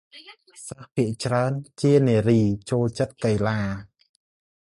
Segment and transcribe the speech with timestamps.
[0.67, 1.51] សិស្សភាគច្រើន
[1.81, 3.59] ជានារី ចូលចិត្តកីឡា។